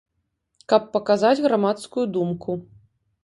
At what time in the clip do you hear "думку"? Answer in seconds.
2.17-2.51